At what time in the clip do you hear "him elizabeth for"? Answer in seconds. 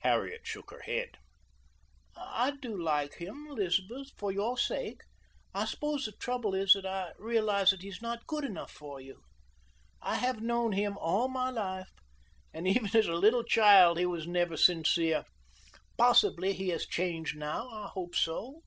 3.18-4.32